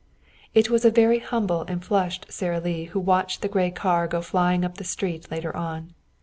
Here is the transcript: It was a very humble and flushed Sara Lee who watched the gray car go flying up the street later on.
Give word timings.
It 0.55 0.71
was 0.71 0.83
a 0.83 0.89
very 0.89 1.19
humble 1.19 1.61
and 1.67 1.85
flushed 1.85 2.25
Sara 2.27 2.59
Lee 2.59 2.85
who 2.85 2.99
watched 2.99 3.43
the 3.43 3.47
gray 3.47 3.69
car 3.69 4.07
go 4.07 4.19
flying 4.23 4.65
up 4.65 4.77
the 4.79 4.83
street 4.83 5.29
later 5.29 5.55
on. 5.55 5.93